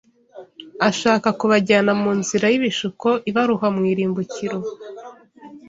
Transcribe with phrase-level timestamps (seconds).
[0.89, 4.59] ashaka kubajyana mu nzira y’ibishuko ibaroha mu irimbukiro